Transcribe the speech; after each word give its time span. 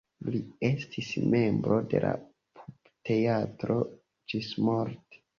Li 0.33 0.39
estis 0.67 1.09
membro 1.33 1.75
de 1.91 1.99
la 2.05 2.13
Pupteatro 2.61 3.77
ĝismorte. 4.33 5.21